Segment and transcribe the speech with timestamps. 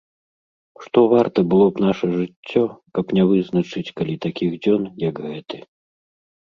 [0.85, 2.63] Што варта было б наша жыццё,
[2.99, 5.57] каб не вызначыць калі такіх дзён, як гэты.